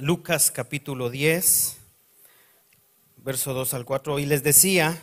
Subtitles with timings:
[0.00, 1.76] Lucas capítulo 10,
[3.18, 4.18] verso 2 al 4.
[4.18, 4.98] Y les decía,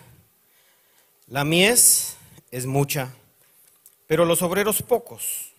[1.27, 2.17] la mies
[2.49, 3.13] es mucha,
[4.07, 5.53] pero los obreros pocos.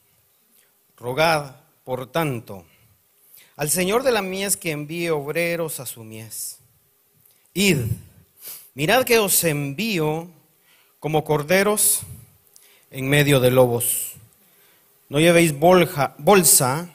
[0.96, 1.54] Rogad,
[1.84, 2.64] por tanto,
[3.54, 6.58] al Señor de la mies que envíe obreros a su mies.
[7.54, 7.78] Id,
[8.74, 10.28] mirad que os envío
[10.98, 12.00] como corderos
[12.90, 14.14] en medio de lobos.
[15.08, 16.90] No llevéis bolsa,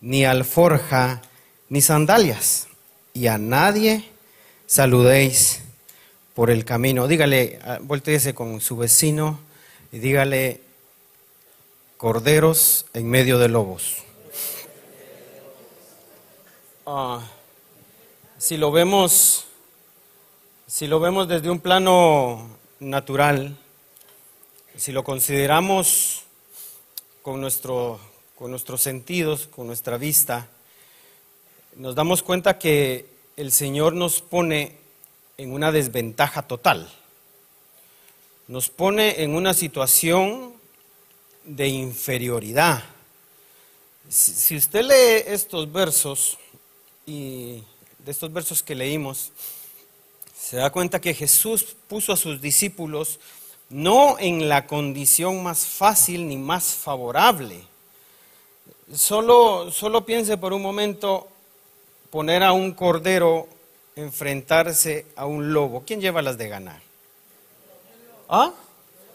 [0.00, 1.22] ni alforja,
[1.68, 2.68] ni sandalias,
[3.12, 4.04] y a nadie
[4.66, 5.62] saludéis
[6.34, 7.08] por el camino.
[7.08, 9.40] Dígale, ah, volteese con su vecino
[9.90, 10.60] y dígale,
[11.96, 13.96] corderos en medio de lobos.
[16.86, 17.20] Ah,
[18.38, 19.46] si lo vemos,
[20.66, 22.48] si lo vemos desde un plano
[22.78, 23.56] natural,
[24.76, 26.22] si lo consideramos
[27.22, 27.98] con, nuestro,
[28.36, 30.48] con nuestros sentidos, con nuestra vista,
[31.78, 33.06] nos damos cuenta que
[33.36, 34.76] el Señor nos pone
[35.36, 36.90] en una desventaja total.
[38.48, 40.54] Nos pone en una situación
[41.44, 42.82] de inferioridad.
[44.08, 46.36] Si usted lee estos versos
[47.06, 47.62] y
[48.00, 49.30] de estos versos que leímos,
[50.36, 53.20] se da cuenta que Jesús puso a sus discípulos
[53.70, 57.62] no en la condición más fácil ni más favorable.
[58.92, 61.28] Solo, solo piense por un momento
[62.10, 63.48] poner a un cordero
[63.96, 65.82] enfrentarse a un lobo.
[65.86, 66.80] ¿Quién lleva las de ganar?
[68.28, 68.52] ¿Ah?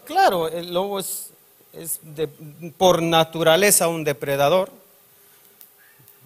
[0.04, 1.30] Claro, el lobo es,
[2.76, 4.70] por naturaleza un depredador.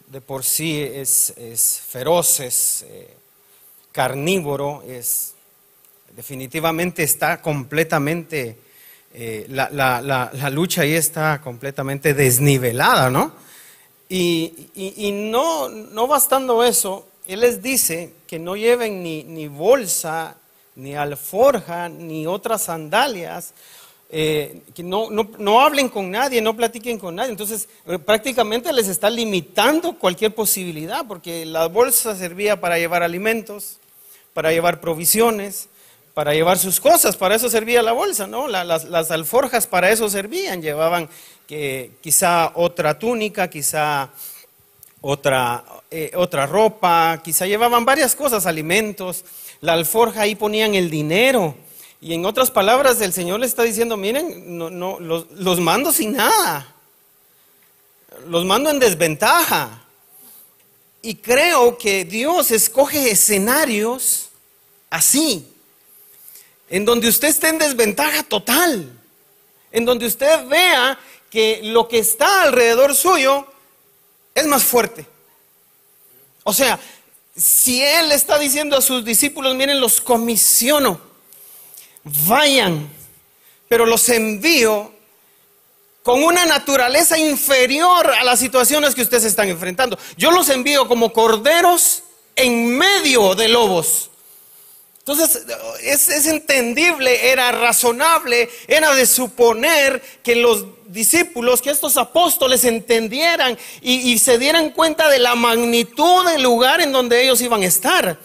[0.08, 1.34] De por sí es,
[1.86, 3.14] feroz, es eh,
[3.92, 5.34] carnívoro, es
[6.16, 8.58] definitivamente está completamente,
[9.14, 13.33] eh, la, lucha ahí está completamente desnivelada, ¿no?
[14.09, 20.37] Y, no, no bastando eso, Él les dice que no lleven ni, ni bolsa,
[20.77, 23.53] ni alforja, ni otras sandalias,
[24.11, 27.30] eh, que no, no, no, hablen con nadie, no platiquen con nadie.
[27.30, 33.79] Entonces, eh, prácticamente les está limitando cualquier posibilidad, porque la bolsa servía para llevar alimentos,
[34.33, 35.69] para llevar provisiones,
[36.18, 38.48] para llevar sus cosas, para eso servía la bolsa, ¿no?
[38.48, 41.08] las, alforjas para eso servían, llevaban
[41.46, 44.11] que, quizá otra túnica, quizá
[45.01, 45.62] otra,
[45.92, 49.24] eh, otra ropa, quizá llevaban varias cosas, alimentos,
[49.61, 51.55] la alforja ahí ponían el dinero.
[52.01, 55.92] Y en otras palabras, el Señor le está diciendo, miren, no, no, los, los mando
[55.92, 56.74] sin nada,
[58.27, 59.84] los mando en desventaja.
[61.01, 64.30] Y creo que Dios escoge escenarios
[64.90, 65.48] así,
[66.70, 68.90] en donde usted esté en desventaja total,
[69.73, 70.98] en donde usted vea
[71.30, 73.46] que lo que está alrededor suyo
[74.34, 75.07] es más fuerte.
[76.45, 76.78] O sea,
[77.36, 81.01] si Él está diciendo a sus discípulos, miren, los comisiono,
[82.27, 82.89] vayan,
[83.68, 84.92] pero los envío
[86.02, 89.98] con una naturaleza inferior a las situaciones que ustedes están enfrentando.
[90.17, 92.02] Yo los envío como corderos
[92.34, 94.11] en medio de lobos.
[95.08, 95.46] Entonces,
[95.83, 104.19] es, entendible, era razonable, era de suponer que los discípulos, que estos apóstoles entendieran y,
[104.19, 108.19] se dieran cuenta de la magnitud del lugar en donde ellos iban a estar.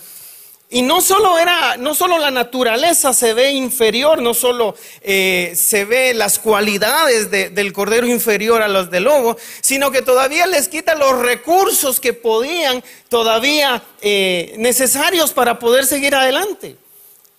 [0.73, 4.73] Y no solo era, no solo la naturaleza se ve inferior, no solo
[5.03, 10.47] eh, se ve las cualidades del cordero inferior a los del lobo, sino que todavía
[10.47, 16.75] les quita los recursos que podían todavía eh, necesarios para poder seguir adelante.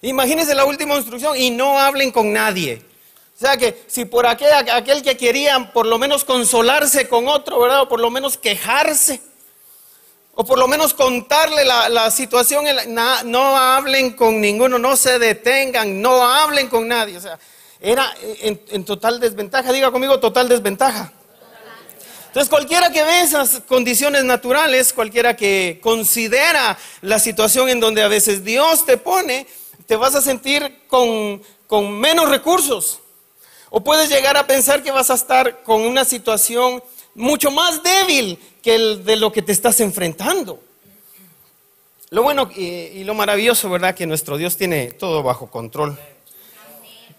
[0.03, 2.83] Imagínense la última instrucción y no hablen con nadie.
[3.37, 7.59] O sea que si por aquel, aquel que quería por lo menos consolarse con otro,
[7.59, 7.83] ¿verdad?
[7.83, 9.21] O por lo menos quejarse
[10.37, 12.65] o por lo menos contarle la, situación,
[13.25, 17.17] no hablen con ninguno, no se detengan, no hablen con nadie.
[17.17, 17.39] O sea,
[17.81, 21.13] era en, total desventaja, diga conmigo, total desventaja.
[22.27, 28.09] Entonces cualquiera que ve esas condiciones naturales, cualquiera que considera la situación en donde a
[28.09, 29.47] veces Dios te pone,
[29.87, 33.01] te vas a sentir con, con menos recursos.
[33.71, 36.83] O puedes llegar a pensar que vas a estar con una situación
[37.15, 40.61] mucho más débil que el de lo que te estás enfrentando.
[42.11, 43.95] Lo bueno y, lo maravilloso, ¿verdad?
[43.95, 45.99] Que nuestro Dios tiene todo bajo control.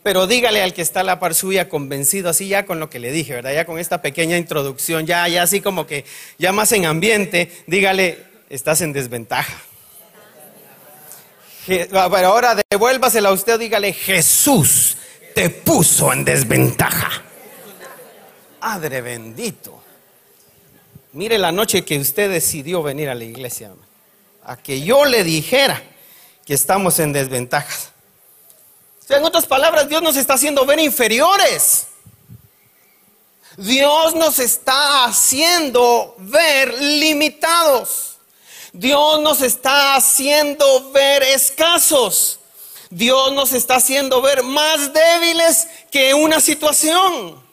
[0.04, 3.00] Pero dígale al que está a la par suya convencido, así ya con lo que
[3.00, 3.54] le dije, ¿verdad?
[3.54, 6.06] Ya con esta pequeña introducción, ya, ya así como que
[6.38, 9.62] ya más en ambiente, dígale, estás en desventaja.
[11.66, 14.96] Pero ahora devuélvasela a usted, dígale, Jesús
[15.34, 17.24] te puso en desventaja.
[18.60, 19.85] Padre bendito.
[21.16, 23.72] Mire la noche que usted decidió venir a la iglesia,
[24.44, 25.82] a que yo le dijera
[26.46, 27.92] que estamos en desventajas.
[29.02, 31.88] O sea, en otras palabras, Dios nos está haciendo ver inferiores.
[33.56, 38.18] Dios nos está haciendo ver limitados.
[38.74, 42.40] Dios nos está haciendo ver escasos.
[42.90, 47.45] Dios nos está haciendo ver más débiles que una situación.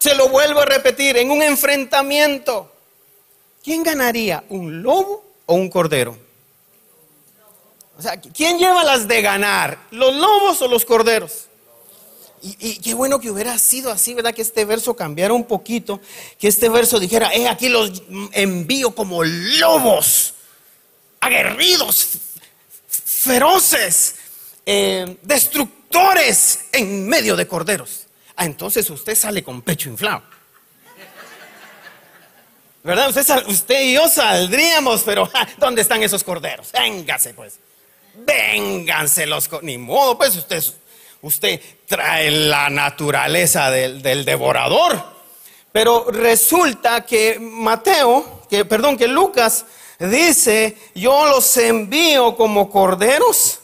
[0.00, 2.72] Se lo vuelvo a repetir, en un enfrentamiento,
[3.62, 4.42] ¿quién ganaría?
[4.48, 6.16] ¿Un lobo o un cordero?
[7.98, 9.78] O sea, ¿quién lleva las de ganar?
[9.90, 11.48] ¿Los lobos o los corderos?
[12.40, 14.32] Y, qué bueno que hubiera sido así, ¿verdad?
[14.32, 16.00] Que este verso cambiara un poquito,
[16.38, 18.02] que este verso dijera, eh, aquí los
[18.32, 20.32] envío como lobos,
[21.20, 22.08] aguerridos,
[22.88, 24.14] feroces,
[24.64, 28.06] eh, destructores en medio de corderos.
[28.40, 30.22] Ah, entonces usted sale con pecho inflado.
[32.82, 33.10] ¿Verdad?
[33.46, 36.72] Usted, y yo saldríamos, pero ¿dónde están esos corderos?
[36.72, 37.58] Véngase, pues.
[38.14, 39.66] Vénganse los corderos.
[39.66, 40.64] Ni modo, pues usted
[41.20, 45.04] usted trae la naturaleza del, devorador.
[45.70, 49.66] Pero resulta que Mateo, que perdón, que Lucas
[49.98, 53.60] dice, yo los envío como corderos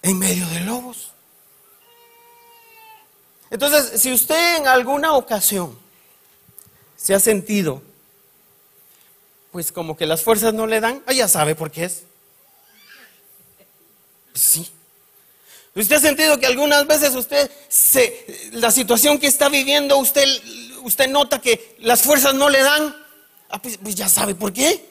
[0.00, 1.13] en medio de lobos.
[3.54, 5.78] Entonces, si usted en alguna ocasión
[6.96, 7.82] se ha sentido,
[9.52, 12.02] pues como que las fuerzas no le dan, ah, ya sabe por qué es.
[14.34, 14.68] Sí.
[15.72, 20.26] ¿Usted ha sentido que algunas veces usted se, la situación que está viviendo, usted,
[20.82, 22.96] usted nota que las fuerzas no le dan?
[23.50, 24.84] Ah, pues, pues, ya sabe por qué.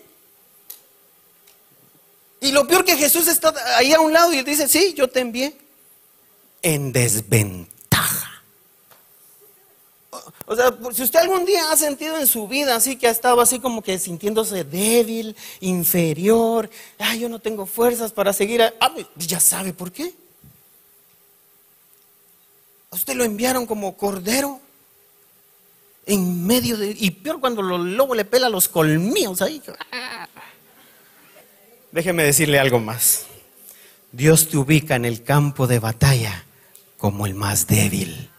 [2.40, 5.10] Y lo peor que Jesús está ahí a un lado y él dice, sí, yo
[5.10, 5.54] te envié
[6.62, 8.33] en desventaja.
[10.46, 13.40] O sea, si usted algún día ha sentido en su vida así que ha estado
[13.40, 16.70] así como que sintiéndose débil, inferior,
[17.00, 20.14] ay, yo no tengo fuerzas para seguir, ah, pues, ya sabe por qué
[22.94, 24.60] usted lo enviaron como cordero
[26.06, 26.96] en medio de...
[26.98, 29.62] Y peor cuando los lobos le pela los colmillos ahí.
[31.92, 33.26] Déjeme decirle algo más.
[34.12, 36.46] Dios te ubica en el campo de batalla
[36.98, 38.30] como el más débil.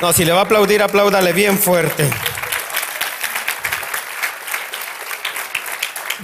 [0.00, 2.10] No, si le va a aplaudir, apláudale bien fuerte.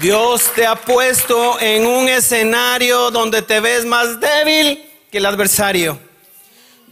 [0.01, 5.99] Dios te ha puesto en un escenario donde te ves más débil que el adversario.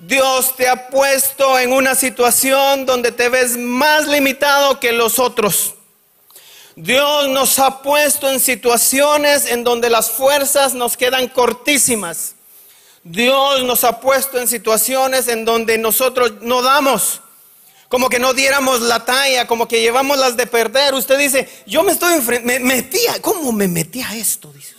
[0.00, 5.74] Dios te ha puesto en una situación donde te ves más limitado que los otros.
[6.76, 12.36] Dios nos ha puesto en situaciones en donde las fuerzas nos quedan cortísimas.
[13.08, 17.20] Dios nos ha puesto en situaciones en donde nosotros no damos
[17.88, 20.94] como que no diéramos la talla, como que llevamos las de perder.
[20.94, 24.52] Usted dice, yo me estoy me metía, ¿cómo me metía esto?
[24.52, 24.74] Dice.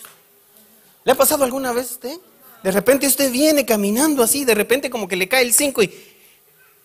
[1.04, 2.20] ¿Le ha pasado alguna vez a usted?
[2.62, 6.16] De repente usted viene caminando así, de repente como que le cae el 5 y,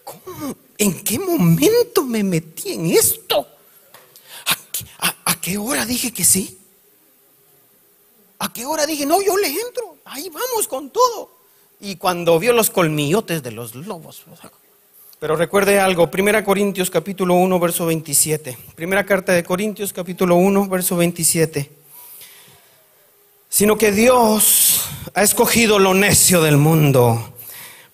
[0.03, 0.57] ¿cómo?
[0.79, 3.47] ¿En qué momento me metí en esto?
[5.27, 6.59] ¿A qué, hora dije que sí?
[8.39, 9.99] ¿A qué hora dije, no, yo le entro?
[10.07, 11.34] Ahí vamos con todo.
[11.81, 14.25] Y cuando vio los colmillotes de los lobos,
[15.25, 18.59] pero recuerde algo, Primera Corintios capítulo 1, verso 27.
[18.75, 21.71] Primera carta de Corintios capítulo 1, verso 27.
[23.49, 24.83] Sino que Dios
[25.15, 27.33] ha escogido lo necio del mundo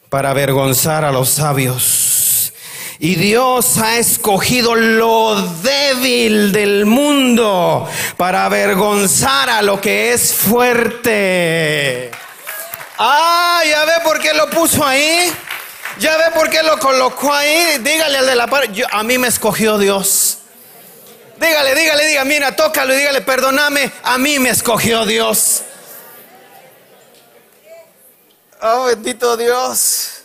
[0.09, 2.53] para avergonzar a los sabios.
[2.99, 12.11] Y Dios ha escogido lo débil del mundo para avergonzar a lo que es fuerte.
[13.03, 15.33] Ah, ya ve por qué lo puso ahí.
[15.99, 17.79] ¿Ya ve por qué lo colocó ahí?
[17.79, 20.37] Dígale al de la par, a mí me escogió Dios.
[21.39, 25.63] Dígale, dígale, diga, mira, tócalo y dígale, perdóname, a mí me escogió Dios.
[28.61, 30.20] Oh, bendito Dios.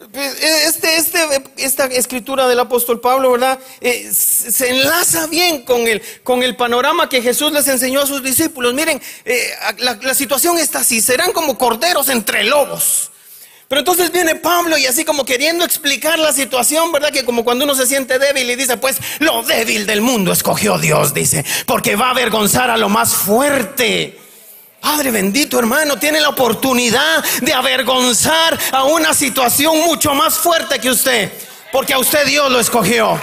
[0.00, 1.18] Este, este,
[1.58, 3.58] esta escritura del apóstol Pablo, ¿verdad?
[3.82, 8.22] Eh, se enlaza bien con el, con el panorama que Jesús les enseñó a sus
[8.22, 8.72] discípulos.
[8.72, 13.10] Miren, eh, la, la situación está así, serán como corderos entre lobos.
[13.68, 17.12] Pero entonces viene Pablo y así como queriendo explicar la situación, ¿verdad?
[17.12, 20.78] Que como cuando uno se siente débil y dice, pues lo débil del mundo escogió
[20.78, 24.18] Dios, dice, porque va a avergonzar a lo más fuerte.
[24.80, 30.90] Padre bendito hermano, tiene la oportunidad de avergonzar a una situación mucho más fuerte que
[30.90, 31.32] usted,
[31.70, 33.20] porque a usted Dios lo escogió.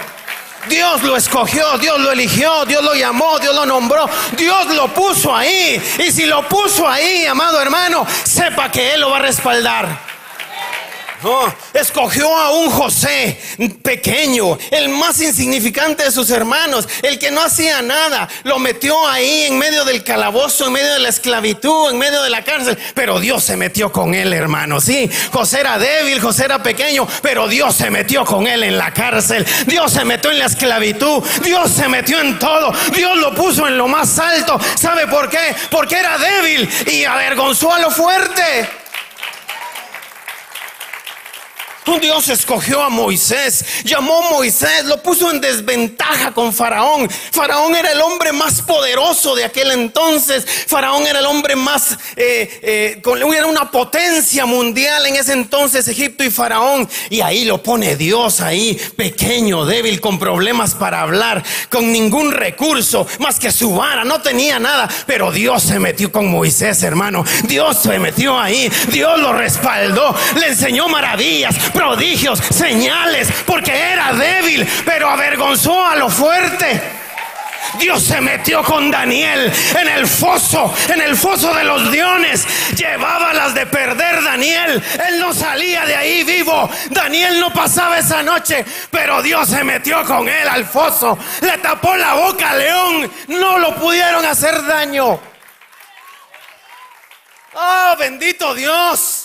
[0.68, 5.34] Dios lo escogió, Dios lo eligió, Dios lo llamó, Dios lo nombró, Dios lo puso
[5.34, 5.80] ahí.
[5.98, 10.17] Y si lo puso ahí, amado hermano, sepa que Él lo va a respaldar.
[11.22, 13.40] No, escogió a un José
[13.82, 18.28] pequeño, el más insignificante de sus hermanos, el que no hacía nada.
[18.44, 22.30] Lo metió ahí en medio del calabozo, en medio de la esclavitud, en medio de
[22.30, 22.78] la cárcel.
[22.94, 24.80] Pero Dios se metió con él, hermano.
[24.80, 28.92] Sí, José era débil, José era pequeño, pero Dios se metió con él en la
[28.92, 29.44] cárcel.
[29.66, 31.22] Dios se metió en la esclavitud.
[31.42, 32.72] Dios se metió en todo.
[32.94, 34.58] Dios lo puso en lo más alto.
[34.76, 35.54] ¿Sabe por qué?
[35.70, 38.68] Porque era débil y avergonzó a lo fuerte.
[41.88, 47.08] Un Dios escogió a Moisés, llamó a Moisés, lo puso en desventaja con Faraón.
[47.08, 50.44] Faraón era el hombre más poderoso de aquel entonces.
[50.66, 53.02] Faraón era el hombre más, eh, eh,
[53.34, 56.86] era una potencia mundial en ese entonces, Egipto y Faraón.
[57.08, 63.06] Y ahí lo pone Dios ahí, pequeño, débil, con problemas para hablar, con ningún recurso
[63.18, 64.90] más que su vara, no tenía nada.
[65.06, 67.24] Pero Dios se metió con Moisés, hermano.
[67.44, 74.66] Dios se metió ahí, Dios lo respaldó, le enseñó maravillas prodigios, señales, porque era débil,
[74.84, 76.82] pero avergonzó a lo fuerte.
[77.78, 82.44] Dios se metió con Daniel en el foso, en el foso de los leones.
[82.74, 84.82] Llevaba las de perder Daniel.
[85.06, 86.68] Él no salía de ahí vivo.
[86.90, 91.16] Daniel no pasaba esa noche, pero Dios se metió con él al foso.
[91.42, 93.12] Le tapó la boca al león.
[93.28, 95.20] No lo pudieron hacer daño.
[97.54, 99.17] Oh, bendito Dios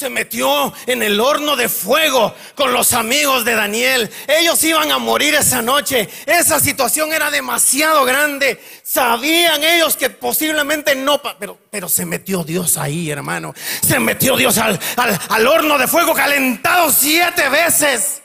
[0.00, 4.10] se metió en el horno de fuego con los amigos de Daniel.
[4.26, 6.08] Ellos iban a morir esa noche.
[6.24, 8.64] Esa situación era demasiado grande.
[8.82, 13.52] Sabían ellos que posiblemente no, pero, pero se metió Dios ahí, hermano.
[13.86, 18.22] Se metió Dios al, al horno de fuego calentado siete veces.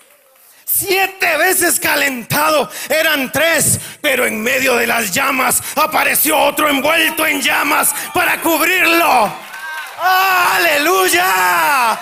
[0.64, 7.42] Siete veces calentado, eran tres, pero en medio de las llamas apareció otro envuelto en
[7.42, 9.46] llamas para cubrirlo.
[10.06, 11.98] ¡Aleluya!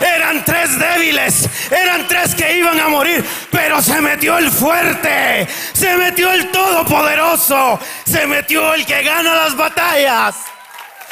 [0.00, 5.96] Eran tres débiles, eran tres que iban a morir, pero se metió el fuerte, se
[5.96, 10.34] metió el todopoderoso, se metió el que gana las batallas.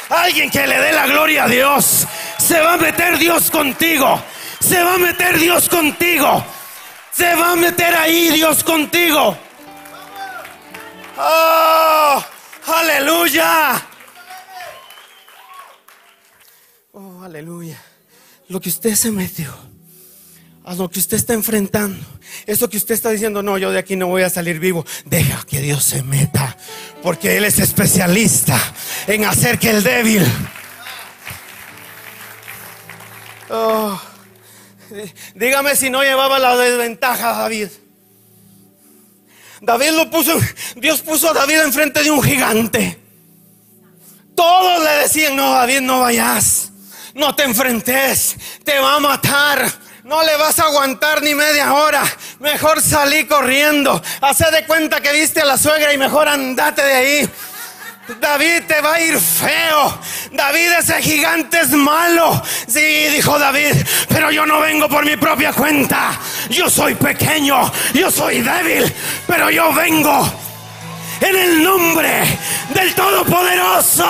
[0.09, 2.05] Alguien que le dé la gloria a Dios.
[2.37, 4.21] Se va a meter Dios contigo.
[4.59, 6.43] Se va a meter Dios contigo.
[7.11, 9.37] Se va a meter ahí Dios contigo.
[11.17, 12.23] Oh,
[12.67, 13.81] aleluya.
[17.23, 17.79] Aleluya.
[18.47, 19.53] Lo que usted se metió,
[20.65, 22.03] a lo que usted está enfrentando,
[22.47, 25.43] eso que usted está diciendo, no, yo de aquí no voy a salir vivo, deja
[25.45, 26.57] que Dios se meta,
[27.03, 28.59] porque Él es especialista
[29.05, 30.25] en hacer que el débil...
[33.51, 34.01] Oh,
[35.35, 37.67] dígame si no llevaba la desventaja David.
[39.61, 40.39] David lo puso,
[40.75, 42.97] Dios puso a David enfrente de un gigante.
[44.35, 46.70] Todos le decían, no, David, no vayas.
[47.13, 49.71] No te enfrentes, te va a matar.
[50.03, 52.03] No le vas a aguantar ni media hora.
[52.39, 54.01] Mejor salí corriendo.
[54.21, 57.29] Hace de cuenta que viste a la suegra y mejor andate de ahí.
[58.19, 59.99] David te va a ir feo.
[60.31, 62.41] David ese gigante es malo.
[62.67, 63.75] Sí, dijo David,
[64.09, 66.19] pero yo no vengo por mi propia cuenta.
[66.49, 68.91] Yo soy pequeño, yo soy débil,
[69.27, 70.27] pero yo vengo
[71.19, 72.23] en el nombre
[72.73, 74.07] del Todopoderoso.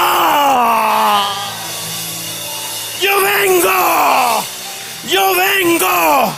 [3.01, 4.43] Yo vengo.
[5.07, 6.33] Yo vengo.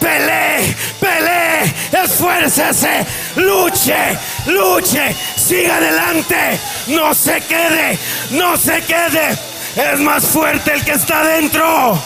[0.00, 3.06] Pelee, pelee, esfuércese,
[3.36, 7.98] luche, luche, siga adelante, no se quede,
[8.30, 9.38] no se quede.
[9.76, 11.96] Es más fuerte el que está dentro.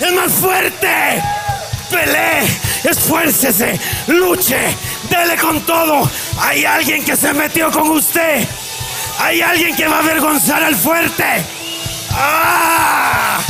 [0.00, 1.22] Es más fuerte.
[1.90, 2.46] Pelee,
[2.84, 4.76] esfuércese, luche,
[5.10, 6.08] dele con todo.
[6.38, 8.46] Hay alguien que se metió con usted.
[9.18, 11.24] Hay alguien que va a avergonzar al fuerte.
[12.10, 13.40] ¡Ah!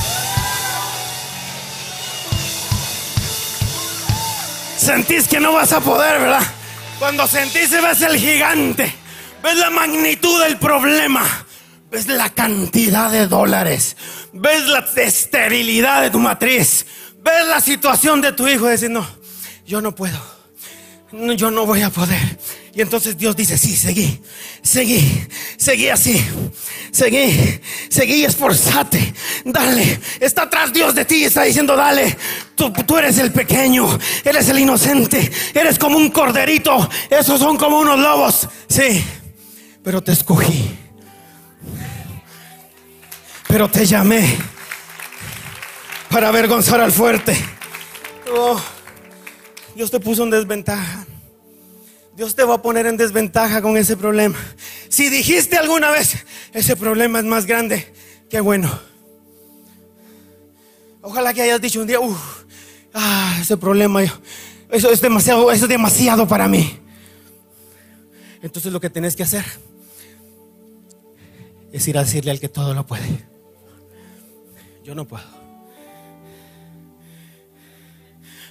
[4.76, 6.42] Sentís que no vas a poder, ¿verdad?
[6.98, 8.92] Cuando sentís ves el gigante,
[9.42, 11.24] ves la magnitud del problema,
[11.90, 13.96] ves la cantidad de dólares,
[14.32, 16.86] ves la esterilidad de tu matriz,
[17.18, 19.06] ves la situación de tu hijo diciendo,
[19.66, 20.18] yo no puedo,
[21.12, 22.31] yo no voy a poder.
[22.74, 24.18] Y entonces Dios dice, sí, seguí,
[24.62, 26.24] seguí, seguí así,
[26.90, 27.60] seguí,
[27.90, 29.12] seguí, esforzate,
[29.44, 30.00] dale.
[30.18, 32.16] Está atrás Dios de ti y está diciendo, dale,
[32.54, 37.78] tú, tú eres el pequeño, eres el inocente, eres como un corderito, esos son como
[37.78, 38.48] unos lobos.
[38.68, 39.04] Sí,
[39.84, 40.70] pero te escogí,
[43.48, 44.38] pero te llamé
[46.08, 47.36] para avergonzar al fuerte.
[48.34, 48.58] Oh,
[49.74, 51.04] Dios te puso en desventaja.
[52.16, 54.38] Dios te va a poner en desventaja con ese problema.
[54.88, 57.92] Si dijiste alguna vez, ese problema es más grande,
[58.28, 58.70] qué bueno.
[61.00, 62.44] Ojalá que hayas dicho un día, uff,
[62.92, 66.78] ah, ese problema, eso es demasiado, eso es demasiado para mí.
[68.42, 69.44] Entonces lo que tenés que hacer
[71.72, 73.24] es ir a decirle al que todo lo puede.
[74.84, 75.24] Yo no puedo.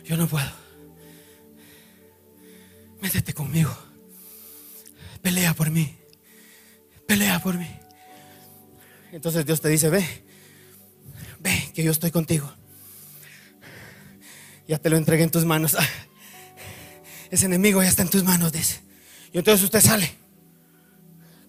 [0.03, 0.60] Yo no puedo.
[3.01, 3.75] Métete conmigo.
[5.21, 5.97] Pelea por mí.
[7.07, 7.69] Pelea por mí.
[9.11, 10.05] Entonces Dios te dice, ve,
[11.39, 12.51] ve que yo estoy contigo.
[14.67, 15.75] Ya te lo entregué en tus manos.
[15.77, 15.87] Ah,
[17.29, 18.81] ese enemigo ya está en tus manos, dice.
[19.33, 20.13] Y entonces usted sale,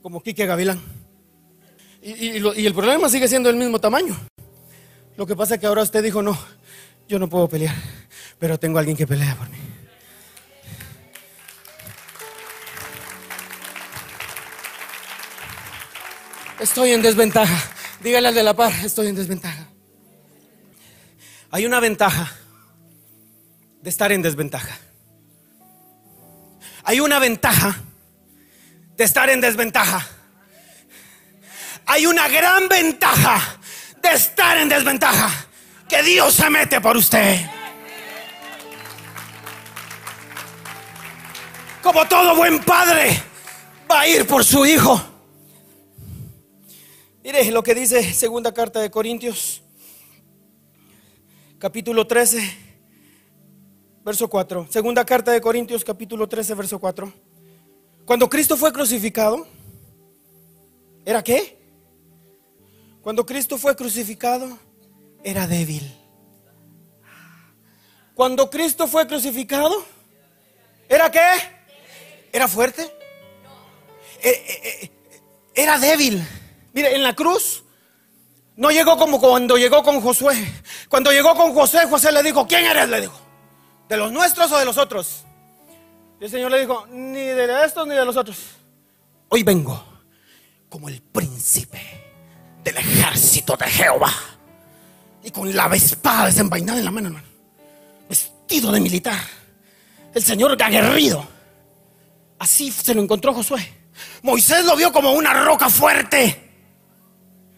[0.00, 0.80] como Quique Gavilán.
[2.02, 4.16] Y, el problema sigue siendo el mismo tamaño.
[5.16, 6.36] Lo que pasa es que ahora usted dijo, no,
[7.08, 7.76] yo no puedo pelear,
[8.38, 9.58] pero tengo a alguien que pelea por mí.
[16.62, 17.60] Estoy en desventaja.
[17.98, 19.66] Dígale al de la par, estoy en desventaja.
[21.50, 22.32] Hay una ventaja
[23.80, 24.78] de estar en desventaja.
[26.84, 27.74] Hay una ventaja
[28.96, 30.06] de estar en desventaja.
[31.86, 33.40] Hay una gran ventaja
[34.00, 35.30] de estar en desventaja.
[35.88, 37.40] Que Dios se mete por usted.
[41.82, 43.20] Como todo buen padre
[43.90, 45.11] va a ir por su hijo.
[47.22, 49.62] Mire lo que dice segunda carta de Corintios,
[51.56, 52.42] capítulo 13,
[54.04, 54.66] verso 4.
[54.68, 57.12] Segunda carta de Corintios, capítulo 13, verso 4.
[58.04, 59.46] Cuando Cristo fue crucificado,
[61.04, 61.58] ¿era qué?
[63.02, 64.58] Cuando Cristo fue crucificado,
[65.22, 65.96] era débil.
[68.14, 69.84] Cuando Cristo fue crucificado,
[70.88, 71.20] ¿era qué?
[72.32, 72.82] ¿Era fuerte?
[74.24, 74.90] Eh, eh, eh,
[75.54, 76.20] era débil.
[76.72, 77.64] Mire, en la cruz
[78.56, 80.36] no llegó como cuando llegó con Josué.
[80.88, 82.88] Cuando llegó con José, José le dijo, ¿quién eres?
[82.88, 83.18] Le dijo,
[83.88, 85.24] ¿de los nuestros o de los otros?
[86.20, 88.38] Y el Señor le dijo, ni de estos ni de los otros.
[89.28, 89.82] Hoy vengo
[90.68, 91.80] como el príncipe
[92.62, 94.12] del ejército de Jehová.
[95.24, 97.26] Y con la espada desenvainada en la mano, hermano.
[98.08, 99.20] Vestido de militar.
[100.12, 101.26] El Señor aguerrido.
[102.38, 103.82] Así se lo encontró Josué.
[104.22, 106.51] Moisés lo vio como una roca fuerte.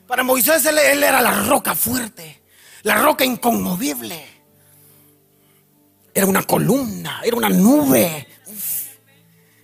[0.06, 2.42] Para Moisés él, era la roca fuerte.
[2.82, 4.24] La roca inconmovible.
[6.12, 8.28] Era una columna, era una nube.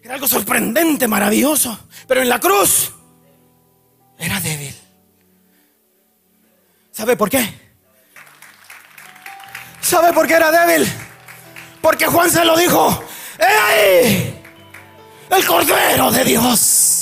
[0.02, 1.78] Era algo sorprendente, maravilloso.
[2.06, 2.92] Pero en la cruz
[4.18, 4.74] era débil.
[6.90, 7.70] ¿Sabe por qué?
[9.80, 10.90] ¿Sabe por qué era débil?
[11.80, 13.04] Porque Juan se lo dijo.
[13.38, 14.42] ¡He ahí!
[15.30, 16.99] El Cordero de Dios.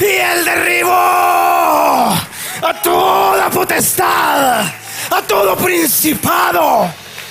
[0.00, 4.60] Y él derribó a toda potestad,
[5.10, 6.90] a todo principado,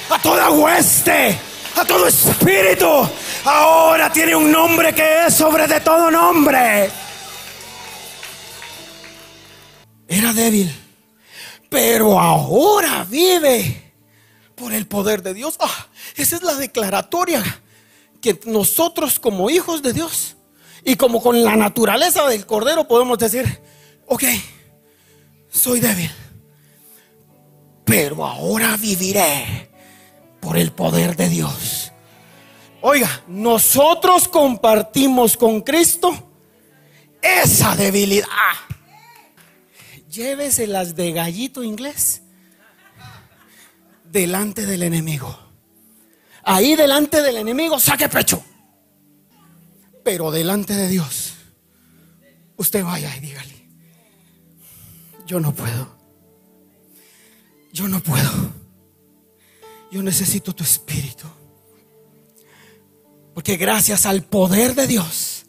[0.10, 1.38] a toda hueste,
[1.76, 3.10] a todo espíritu.
[3.46, 6.90] Ahora tiene un nombre que es sobre de todo nombre
[10.08, 10.72] Era débil,
[11.70, 13.94] pero ahora vive
[14.56, 15.56] por el poder de Dios.
[15.60, 17.44] Ah, esa es la declaratoria
[18.22, 20.36] que nosotros como hijos de Dios
[20.84, 23.62] y como con la naturaleza del Cordero podemos decir,
[24.08, 24.24] ok,
[25.50, 26.12] soy débil,
[27.86, 29.70] pero ahora viviré
[30.40, 31.92] por el poder de Dios.
[32.82, 36.12] Oiga, nosotros compartimos con Cristo
[37.22, 38.28] esa debilidad
[40.14, 42.22] lléveselas de gallito inglés
[44.06, 45.38] delante del enemigo.
[46.44, 48.44] Ahí delante del enemigo saque pecho.
[50.04, 51.34] Pero delante de Dios,
[52.58, 53.68] usted vaya y dígale,
[55.26, 55.88] yo no puedo.
[57.72, 58.32] Yo no puedo.
[59.92, 61.26] Yo necesito tu espíritu.
[63.34, 65.46] Porque gracias al poder de Dios,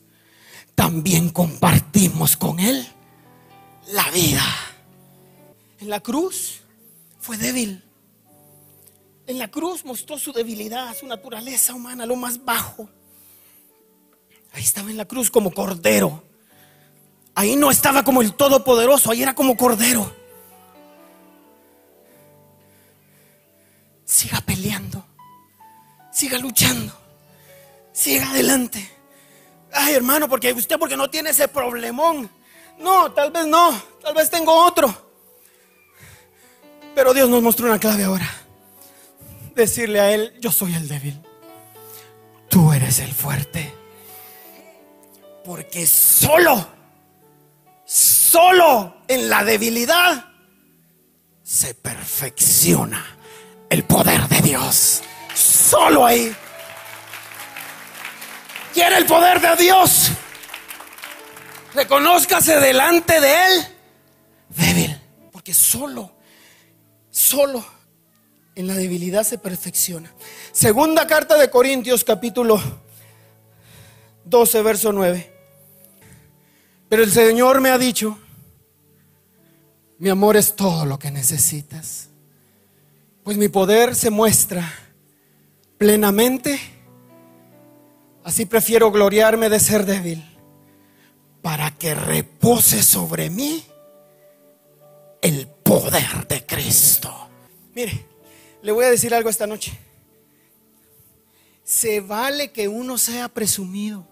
[0.74, 2.86] también compartimos con Él
[3.92, 4.44] la vida.
[5.80, 6.60] En la cruz
[7.20, 7.82] fue débil.
[9.26, 12.88] En la cruz mostró su debilidad, su naturaleza humana, lo más bajo.
[14.54, 16.22] Ahí estaba en la cruz como cordero.
[17.34, 20.14] Ahí no estaba como el todopoderoso, ahí era como cordero.
[24.04, 25.04] Siga peleando.
[26.12, 26.92] Siga luchando.
[27.92, 28.88] Siga adelante.
[29.72, 32.30] Ay, hermano, porque usted porque no tiene ese problemón.
[32.78, 33.70] No, tal vez no,
[34.02, 35.12] tal vez tengo otro.
[36.94, 38.30] Pero Dios nos mostró una clave ahora.
[39.56, 41.20] Decirle a Él, yo soy el débil.
[42.48, 43.83] Tú eres el fuerte.
[45.44, 46.66] Porque solo,
[47.84, 50.24] solo en la debilidad
[51.42, 53.04] se perfecciona
[53.68, 55.02] el poder de Dios.
[55.34, 56.34] Solo ahí.
[58.72, 60.10] Quiere el poder de Dios.
[61.74, 63.74] Reconózcase delante de Él
[64.48, 65.00] débil.
[65.32, 66.12] Porque solo,
[67.10, 67.64] solo
[68.54, 70.12] en la debilidad se perfecciona.
[70.52, 72.60] Segunda carta de Corintios capítulo
[74.24, 75.33] 12, verso 9.
[76.88, 78.18] Pero el Señor me ha dicho,
[79.98, 82.10] mi amor es todo lo que necesitas.
[83.22, 84.70] Pues mi poder se muestra
[85.78, 86.60] plenamente.
[88.22, 90.24] Así prefiero gloriarme de ser débil
[91.42, 93.64] para que repose sobre mí
[95.20, 97.10] el poder de Cristo.
[97.74, 98.06] Mire,
[98.62, 99.72] le voy a decir algo esta noche.
[101.62, 104.06] Se vale que uno sea presumido.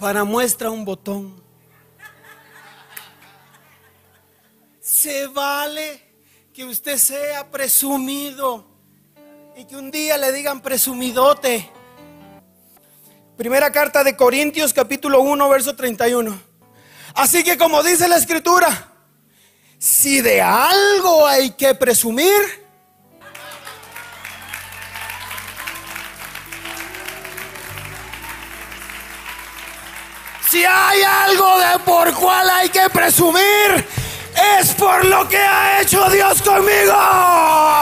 [0.00, 1.44] Para muestra un botón.
[4.80, 6.02] Se vale
[6.54, 8.66] que usted sea presumido
[9.54, 11.68] y que un día le digan presumidote.
[13.36, 16.40] Primera carta de Corintios capítulo 1 verso 31.
[17.12, 18.94] Así que como dice la escritura,
[19.78, 22.69] si de algo hay que presumir,
[30.50, 33.86] si hay algo de por cual hay que presumir,
[34.58, 36.92] es por lo que ha hecho Dios conmigo.
[36.92, 37.76] ¡Ah!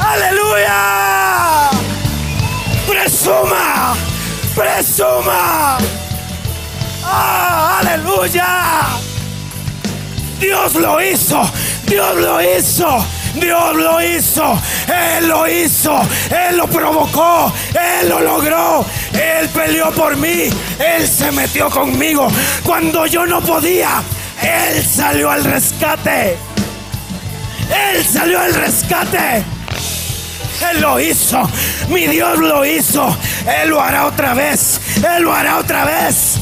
[0.00, 1.34] Aleluya
[3.04, 3.94] presuma,
[4.54, 5.78] presuma.
[7.04, 8.86] Ah, aleluya.
[10.40, 11.42] Dios lo hizo,
[11.86, 13.04] Dios lo hizo.
[13.34, 17.52] Dios lo hizo, Él lo hizo, Él lo provocó,
[18.00, 22.28] Él lo logró, Él peleó por mí, Él se metió conmigo.
[22.62, 24.02] Cuando yo no podía,
[24.40, 26.36] Él salió al rescate.
[27.70, 29.42] Él salió al rescate.
[30.70, 31.48] Él lo hizo.
[31.88, 33.16] Mi Dios lo hizo.
[33.46, 34.80] Él lo hará otra vez.
[34.96, 36.36] Él lo hará otra vez.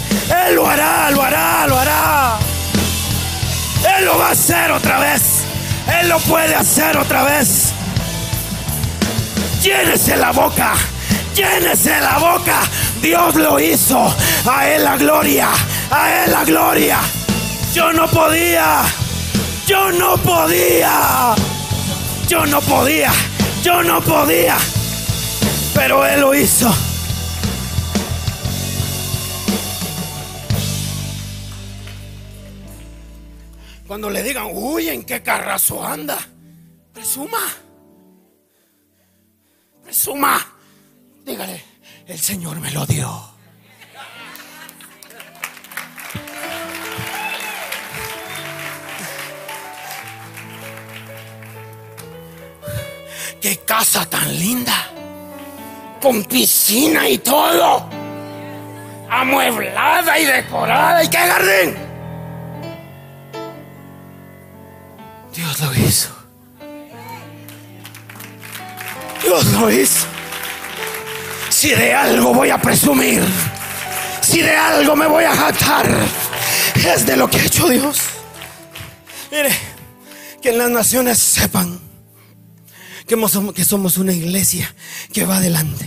[0.47, 2.39] Él lo hará, lo hará, lo hará.
[3.99, 5.42] Él lo va a hacer otra vez.
[5.87, 7.73] Él lo puede hacer otra vez.
[9.63, 10.75] Llénese la boca.
[11.35, 12.61] Llénese la boca.
[13.01, 14.15] Dios lo hizo.
[14.51, 15.49] A Él la gloria.
[15.91, 16.99] A Él la gloria.
[17.73, 18.83] Yo no podía.
[19.67, 21.35] Yo no podía.
[22.29, 23.13] Yo no podía.
[23.63, 24.57] Yo no podía,
[25.73, 26.69] pero Él lo hizo.
[33.93, 36.17] Cuando le digan, uy, ¿en qué carrazo anda?
[36.95, 37.43] Presuma.
[39.85, 40.41] Presuma.
[41.23, 41.63] Dígale,
[42.07, 43.35] el Señor me lo dio.
[53.43, 54.91] qué casa tan linda,
[56.01, 57.91] con piscina y todo,
[59.11, 61.92] amueblada y decorada, y qué jardín.
[65.35, 66.09] Dios lo hizo.
[69.23, 70.07] Dios lo hizo.
[71.49, 73.23] Si de algo voy a presumir,
[74.21, 75.89] si de algo me voy a jactar,
[76.75, 77.99] es de lo que ha hecho Dios.
[79.31, 79.51] Mire,
[80.43, 81.81] que en las naciones sepan
[83.07, 84.75] que somos una iglesia
[85.13, 85.87] que va adelante,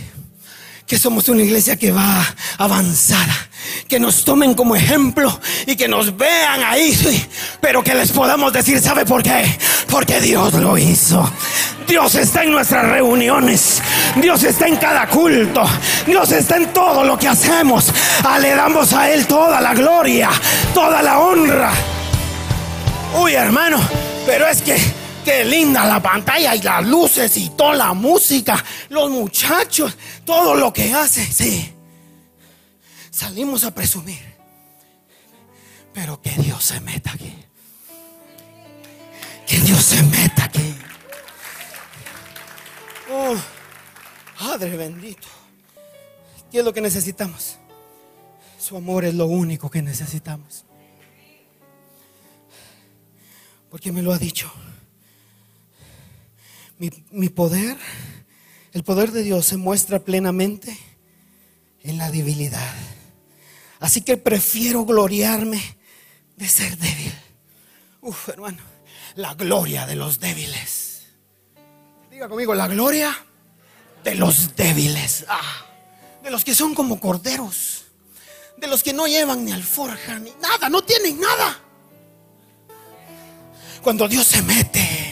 [0.88, 2.26] que somos una iglesia que va
[2.58, 3.45] avanzada,
[3.88, 7.28] que nos tomen como ejemplo y que nos vean ahí,
[7.62, 9.58] pero que les podamos decir, ¿sabe por qué?
[9.90, 11.30] Porque Dios lo hizo.
[11.88, 13.82] Dios está en nuestras reuniones,
[14.16, 15.64] Dios está en cada culto,
[16.08, 17.92] Dios está en todo lo que hacemos.
[18.24, 20.30] Ah, le damos a Él toda la gloria,
[20.74, 21.72] toda la honra.
[23.22, 23.80] Uy, hermano,
[24.26, 24.78] pero es que
[25.26, 30.72] Qué linda la pantalla y las luces y toda la música, los muchachos, todo lo
[30.72, 31.26] que hace.
[31.26, 31.75] Sí,
[33.16, 34.36] salimos a presumir.
[35.94, 37.34] Pero que Dios se meta aquí.
[39.48, 40.76] Que Dios se meta aquí.
[43.10, 43.36] Oh,
[44.38, 45.28] Padre bendito.
[46.52, 47.58] ¿Qué es lo que necesitamos?
[48.60, 50.66] Su amor es lo único que necesitamos.
[53.70, 54.52] Porque me lo ha dicho.
[56.78, 57.78] Mi, poder,
[58.74, 60.78] el poder de Dios se muestra plenamente
[61.84, 62.74] en la debilidad.
[63.80, 65.78] Así que prefiero gloriarme
[66.36, 67.14] de ser débil.
[68.02, 68.60] Uf, hermano,
[69.16, 71.08] la gloria de los débiles.
[72.12, 73.16] Diga conmigo, la gloria
[74.04, 75.26] de los débiles.
[75.28, 75.66] Ah,
[76.24, 77.86] de los que son como corderos.
[78.58, 81.60] De los que no llevan ni alforja ni nada, no tienen nada.
[83.82, 85.05] Cuando Dios se mete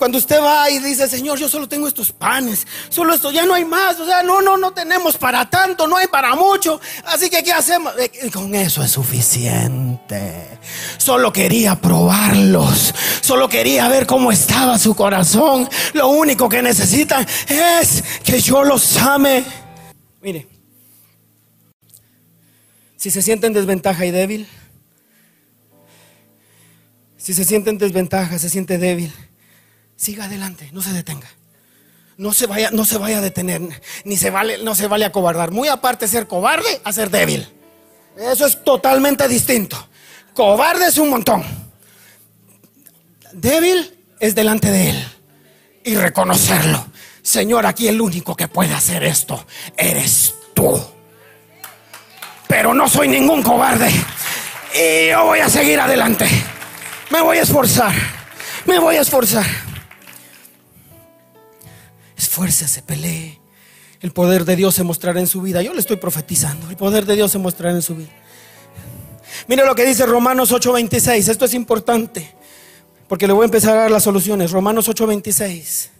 [0.00, 3.52] cuando usted va y dice, Señor, yo solo tengo estos panes, solo esto, ya no
[3.52, 7.28] hay más, o sea, no, no, no tenemos para tanto, no hay para mucho, así
[7.28, 7.92] que ¿qué hacemos?
[7.98, 10.58] Eh, con eso es suficiente.
[10.96, 15.68] Solo quería probarlos, solo quería ver cómo estaba su corazón.
[15.92, 19.44] Lo único que necesitan es que yo los ame.
[20.22, 20.48] Mire,
[22.96, 24.48] si se sienten desventaja y débil,
[27.18, 29.12] si se siente en desventaja, se siente débil
[30.00, 31.28] siga adelante, no se detenga.
[32.16, 33.62] No se vaya, no se vaya a detener,
[34.04, 35.50] ni se vale, no se vale acobardar.
[35.52, 37.46] Muy aparte ser cobarde a ser débil.
[38.16, 39.88] Eso es totalmente distinto.
[40.34, 41.44] Cobarde es un montón.
[43.32, 45.08] Débil es delante de él
[45.84, 46.86] y reconocerlo.
[47.22, 50.82] Señor, aquí el único que puede hacer esto eres tú.
[52.48, 53.90] Pero no soy ningún cobarde.
[54.74, 56.26] Y yo voy a seguir adelante.
[57.10, 57.94] Me voy a esforzar.
[58.66, 59.69] Me voy a esforzar
[62.20, 63.40] se pelee.
[64.00, 65.62] El poder de Dios se mostrará en su vida.
[65.62, 66.70] Yo le estoy profetizando.
[66.70, 68.10] El poder de Dios se mostrará en su vida.
[69.46, 71.28] Mire lo que dice Romanos 8:26.
[71.28, 72.34] Esto es importante.
[73.08, 74.52] Porque le voy a empezar a dar las soluciones.
[74.52, 75.90] Romanos 8:26.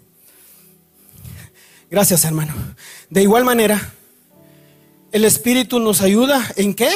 [1.90, 2.54] Gracias, hermano.
[3.10, 3.92] De igual manera,
[5.12, 6.52] el Espíritu nos ayuda.
[6.56, 6.90] ¿En qué?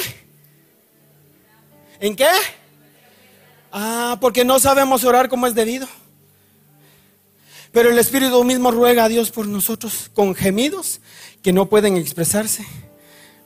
[2.01, 2.29] ¿En qué?
[3.73, 5.89] Ah, porque no sabemos orar como es debido.
[7.75, 11.01] Pero el Espíritu mismo ruega a Dios por nosotros con gemidos
[11.43, 12.65] que no pueden expresarse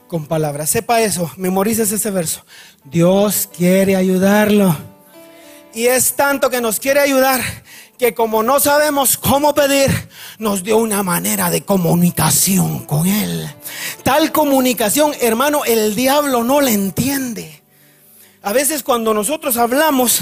[0.06, 0.68] con palabras.
[0.68, 2.44] Sepa eso, memorices ese verso.
[2.84, 4.76] Dios quiere ayudarlo.
[5.72, 7.40] Y es tanto que nos quiere ayudar
[7.98, 9.90] que como no sabemos cómo pedir,
[10.38, 13.50] nos dio una manera de comunicación con Él.
[14.02, 17.62] Tal comunicación, hermano, el diablo no le entiende.
[18.42, 20.20] A veces cuando nosotros hablamos,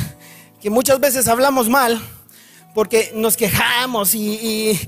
[0.63, 2.01] que muchas veces hablamos mal,
[2.77, 4.79] porque nos quejamos y,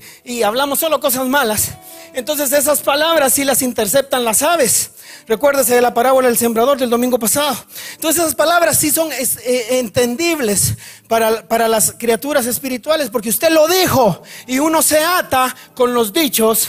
[0.45, 1.71] hablamos solo cosas malas.
[2.13, 4.91] Entonces esas palabras sí las interceptan las aves.
[5.27, 7.57] Recuérdese de la parábola del sembrador del domingo pasado.
[7.95, 10.75] Entonces esas palabras sí son eh, entendibles
[11.09, 16.13] para, para las criaturas espirituales, porque usted lo dijo y uno se ata con los
[16.13, 16.69] dichos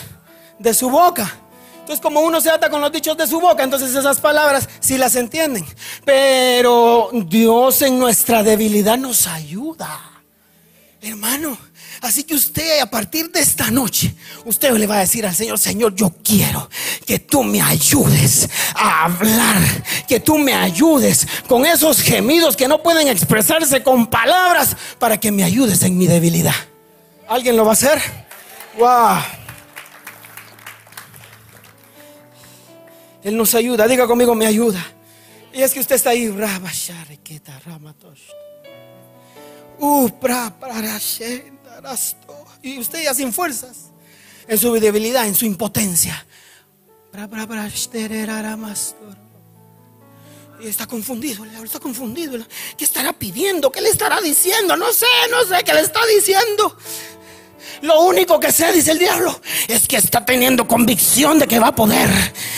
[0.57, 1.35] de su boca.
[1.79, 4.97] Entonces, como uno se ata con los dichos de su boca, entonces esas palabras sí
[4.97, 5.65] las entienden.
[6.05, 10.18] Pero Dios en nuestra debilidad nos ayuda.
[11.01, 11.57] Hermano,
[12.01, 15.57] así que usted a partir de esta noche, usted le va a decir al Señor,
[15.57, 16.69] Señor, yo quiero
[17.05, 19.61] que tú me ayudes a hablar,
[20.07, 25.31] que tú me ayudes con esos gemidos que no pueden expresarse con palabras para que
[25.31, 26.55] me ayudes en mi debilidad.
[27.29, 28.01] ¿Alguien lo va a hacer?
[28.77, 29.19] Wow.
[33.23, 34.85] Él nos ayuda, diga conmigo, me ayuda.
[35.53, 36.27] Y es que usted está ahí,
[39.79, 40.09] Uh,
[42.61, 43.91] y usted ya sin fuerzas,
[44.47, 46.25] en su debilidad, en su impotencia.
[50.61, 52.37] Y está confundido, está confundido.
[52.77, 53.71] ¿Qué estará pidiendo?
[53.71, 54.75] ¿Qué le estará diciendo?
[54.75, 56.77] No sé, no sé qué le está diciendo.
[57.81, 59.39] Lo único que sé, dice el diablo,
[59.69, 62.09] es que está teniendo convicción de que va a poder,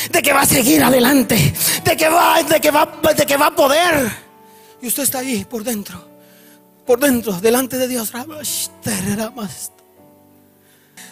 [0.09, 1.53] de que va a seguir adelante,
[1.83, 4.11] de que va, de que va, de que va a poder.
[4.81, 6.10] Y usted está ahí por dentro
[6.91, 8.11] por dentro, delante de Dios.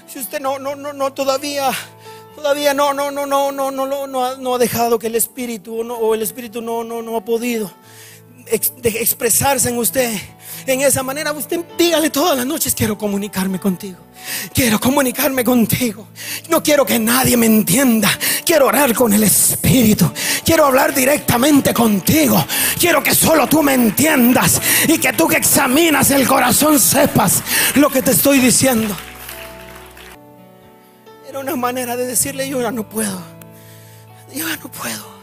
[0.09, 1.71] Si usted no, no, no, no, todavía,
[2.35, 6.13] todavía no, no, no, no, no, no, no, no ha dejado que el Espíritu o,
[6.13, 7.71] el Espíritu no, no, no ha podido
[8.51, 10.13] expresarse en usted
[10.65, 13.97] en esa manera, usted dígale todas las noches, quiero comunicarme contigo.
[14.53, 16.07] Quiero comunicarme contigo.
[16.49, 18.09] No quiero que nadie me entienda.
[18.45, 20.11] Quiero orar con el Espíritu.
[20.43, 22.45] Quiero hablar directamente contigo.
[22.79, 27.41] Quiero que solo tú me entiendas y que tú que examinas el corazón sepas
[27.75, 28.95] lo que te estoy diciendo.
[31.27, 33.21] Era una manera de decirle, yo ya no puedo.
[34.33, 35.19] Yo ya no puedo.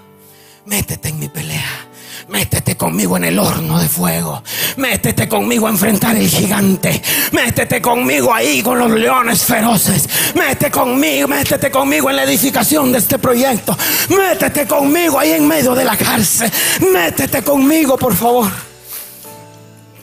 [0.65, 1.87] Métete en mi pelea
[2.29, 4.43] Métete conmigo en el horno de fuego.
[4.79, 7.01] Métete conmigo a enfrentar el gigante.
[7.31, 10.09] Métete conmigo ahí con los leones feroces.
[10.35, 13.77] Métete conmigo, métete conmigo en la edificación de este proyecto.
[14.09, 16.51] Métete conmigo ahí en medio de la cárcel.
[16.93, 18.51] Métete conmigo, por favor.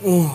[0.01, 0.27] Uh.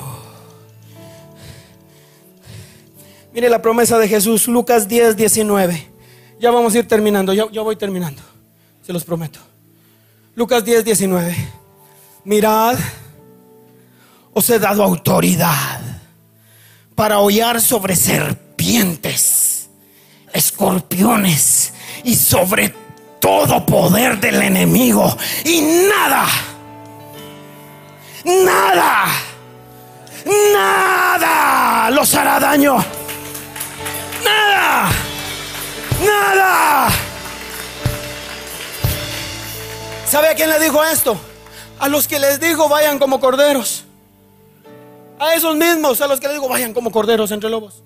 [3.32, 5.90] Mire la promesa de Jesús, Lucas 10, 19.
[6.38, 8.20] Ya vamos a ir terminando, yo, yo voy terminando,
[8.82, 9.40] se los prometo.
[10.34, 11.57] Lucas 10, 19.
[12.28, 12.76] Mirad,
[14.34, 15.80] os he dado autoridad
[16.94, 19.70] para hollar sobre serpientes,
[20.34, 21.72] escorpiones
[22.04, 22.74] y sobre
[23.18, 25.16] todo poder del enemigo.
[25.42, 26.26] Y nada,
[28.26, 29.06] nada,
[30.52, 32.76] nada los hará daño.
[34.22, 34.90] Nada,
[36.04, 36.88] nada.
[40.06, 41.18] ¿Sabe a quién le dijo esto?
[41.78, 43.84] A los que les dijo vayan como corderos.
[45.18, 47.82] A esos mismos, a los que les digo vayan como corderos entre lobos.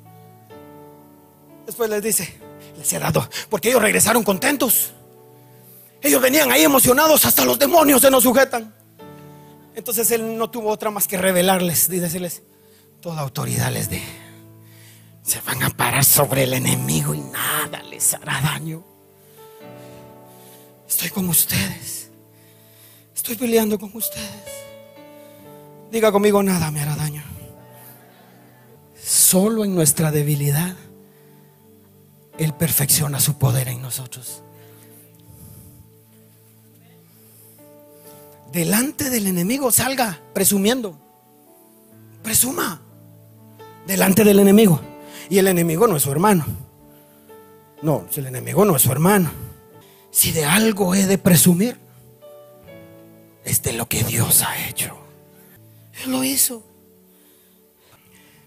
[1.67, 2.39] Después les dice,
[2.77, 4.93] les he dado, porque ellos regresaron contentos.
[6.01, 8.75] Ellos venían ahí emocionados, hasta los demonios se nos sujetan.
[9.75, 12.43] Entonces él no tuvo otra más que revelarles y decirles,
[13.01, 14.03] toda autoridad les dé.
[15.23, 18.83] Se van a parar sobre el enemigo y nada les hará daño.
[20.89, 22.02] Estoy con ustedes.
[23.23, 24.27] Estoy peleando con ustedes.
[25.93, 27.23] Diga conmigo, nada me hará daño.
[29.01, 30.75] Solo en nuestra debilidad,
[32.37, 34.43] Él perfecciona su poder en nosotros.
[38.51, 40.99] delante del enemigo salga presumiendo.
[42.25, 42.83] Presuma
[43.87, 44.81] delante del enemigo.
[45.31, 46.45] Y el enemigo no es su hermano.
[47.83, 49.31] No, el enemigo no es su hermano.
[50.11, 51.82] Si de algo he de presumir,
[53.45, 54.97] es de lo que Dios ha hecho.
[56.05, 56.63] Él lo hizo.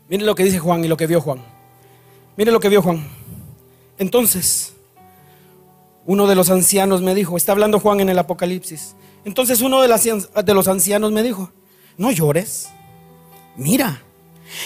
[0.07, 1.43] Mire lo que dice Juan y lo que vio Juan.
[2.37, 3.07] Mire lo que vio Juan.
[3.97, 4.73] Entonces,
[6.05, 9.87] uno de los ancianos me dijo, está hablando Juan en el Apocalipsis, entonces uno de,
[10.53, 11.51] los ancianos me dijo,
[11.97, 12.69] no llores,
[13.55, 14.03] mira,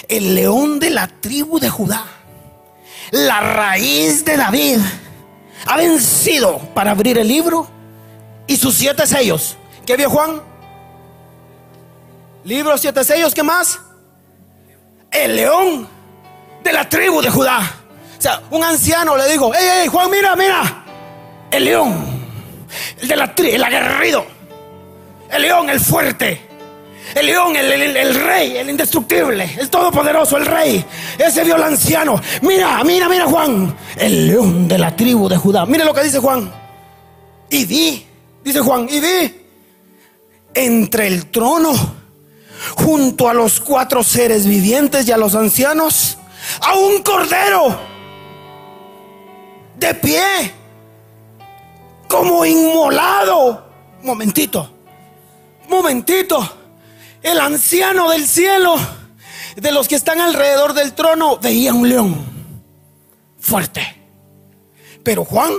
[0.10, 2.06] el león de la tribu de Judá,
[3.12, 4.80] la raíz de David,
[5.66, 7.68] ha vencido para abrir el libro
[8.48, 9.56] y sus siete sellos.
[9.90, 10.40] ¿Qué vio Juan?
[12.44, 13.80] Libro, siete sellos, ¿qué más?
[15.10, 15.88] El león
[16.64, 17.60] de la tribu de Judá.
[18.16, 20.86] O sea, un anciano le dijo, hey, hey, Juan, mira, mira,
[21.50, 22.22] el león,
[23.02, 24.28] el de la tribu, el aguerrido
[25.32, 26.40] el león, el fuerte.
[27.16, 30.86] El león, el, rey, el indestructible, el todopoderoso, el rey.
[31.18, 32.22] Ese vio al anciano.
[32.44, 33.76] Mira, mira, mira, Juan.
[33.98, 35.66] El león de la tribu de Judá.
[35.66, 36.54] Mire lo que dice Juan.
[37.50, 38.06] Y vi,
[38.44, 39.39] dice Juan, y vi
[40.54, 41.74] entre el trono,
[42.76, 46.18] junto a los cuatro seres vivientes y a los ancianos,
[46.62, 47.80] a un cordero
[49.76, 50.54] de pie,
[52.08, 53.70] como inmolado.
[54.04, 54.80] momentito
[55.70, 56.38] momentito,
[57.22, 58.76] el anciano del cielo,
[59.56, 62.26] de los que están alrededor del trono, veía un león
[63.40, 63.82] fuerte.
[65.04, 65.54] Pero Juan,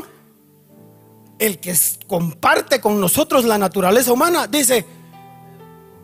[1.41, 1.75] el que
[2.07, 4.87] comparte con nosotros la naturaleza humana, dice,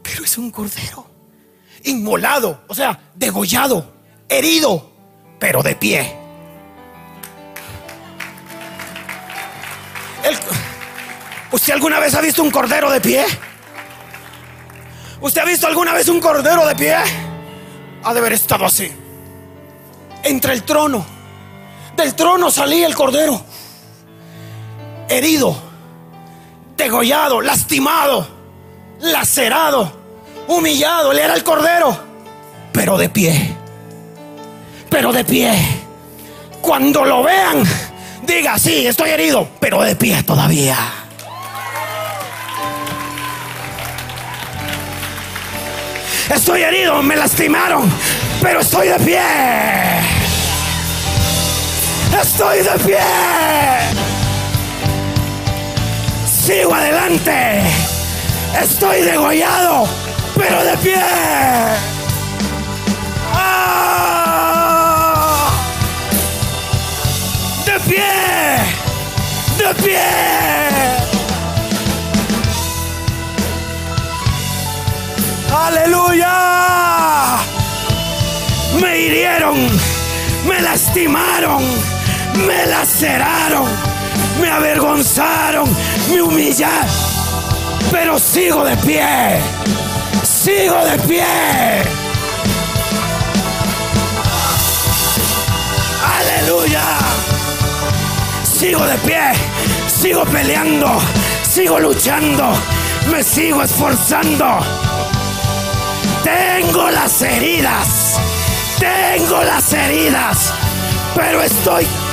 [0.02, 1.06] pero es un cordero,
[1.84, 3.92] inmolado, o sea, degollado,
[4.28, 4.90] herido,
[5.38, 6.16] pero de pie.
[11.52, 13.24] ¿Usted alguna vez ha visto un cordero de pie?
[15.20, 16.96] ¿Usted ha visto alguna vez un cordero de pie?
[18.02, 18.90] Ha de haber estado así.
[20.22, 21.04] Entre el trono.
[21.96, 23.42] Del trono salía el cordero.
[25.08, 25.56] Herido,
[26.76, 28.26] degollado, lastimado,
[29.00, 29.92] lacerado,
[30.48, 31.12] humillado.
[31.12, 31.98] Él era el cordero.
[32.72, 33.56] Pero de pie.
[34.90, 35.52] Pero de pie.
[36.60, 37.62] Cuando lo vean,
[38.22, 40.76] diga, sí, estoy herido, pero de pie todavía.
[46.34, 47.88] Estoy herido, me lastimaron,
[48.42, 49.20] pero estoy de pie.
[52.20, 54.05] Estoy de pie.
[56.46, 57.60] Sigo adelante.
[58.62, 59.88] Estoy degollado,
[60.36, 61.02] pero de pie.
[63.34, 63.90] ¡Ah!
[67.64, 68.04] De pie.
[69.58, 69.98] De pie.
[75.52, 77.38] Aleluya.
[78.80, 79.68] Me hirieron,
[80.46, 81.64] me lastimaron,
[82.46, 83.66] me laceraron,
[84.40, 85.68] me avergonzaron,
[86.10, 87.16] me humillaron.
[87.90, 89.40] Pero sigo de pie.
[90.22, 91.24] Sigo de pie.
[96.18, 96.82] Aleluya.
[98.42, 99.32] Sigo de pie.
[99.86, 100.98] Sigo peleando.
[101.42, 102.52] Sigo luchando.
[103.10, 104.58] Me sigo esforzando.
[106.24, 108.20] Tengo las heridas.
[108.78, 110.52] Tengo las heridas.
[111.14, 112.05] Pero estoy...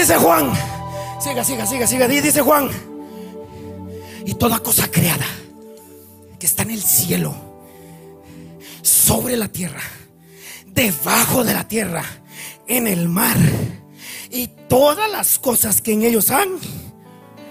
[0.00, 0.50] dice Juan,
[1.20, 2.70] siga, siga, siga, siga, dice Juan,
[4.24, 5.26] y toda cosa creada
[6.38, 7.34] que está en el cielo,
[8.80, 9.82] sobre la tierra,
[10.66, 12.02] debajo de la tierra,
[12.66, 13.36] en el mar,
[14.30, 16.48] y todas las cosas que en ellos han,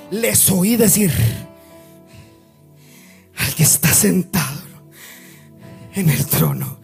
[0.10, 1.14] les oí decir
[3.38, 4.60] al que está sentado
[5.94, 6.80] en el trono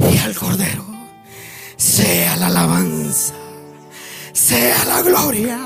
[0.00, 0.84] y al cordero,
[1.76, 3.34] sea la alabanza,
[4.52, 5.58] sea la gloria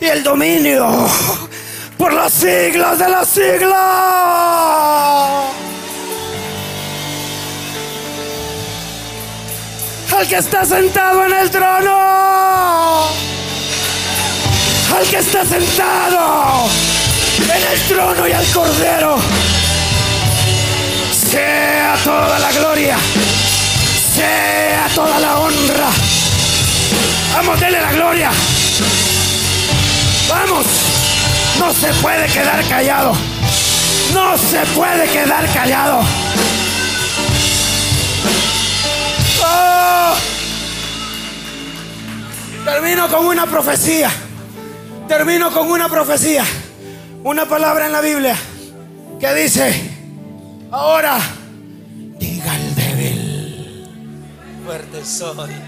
[0.00, 1.06] y el dominio
[1.98, 3.74] por las siglas de las siglas.
[10.16, 13.08] Al que está sentado en el trono.
[14.96, 16.66] Al que está sentado
[17.42, 19.18] en el trono y al cordero.
[21.12, 22.96] Sea toda la gloria.
[24.14, 26.27] Sea toda la honra.
[27.34, 28.30] Vamos, denle la gloria.
[30.28, 30.66] Vamos.
[31.58, 33.12] No se puede quedar callado.
[34.12, 36.00] No se puede quedar callado.
[39.44, 40.14] Oh.
[42.64, 44.10] Termino con una profecía.
[45.08, 46.44] Termino con una profecía.
[47.24, 48.36] Una palabra en la Biblia
[49.18, 49.90] que dice,
[50.70, 51.18] ahora
[52.18, 53.88] diga el débil.
[54.64, 55.67] Fuerte soy.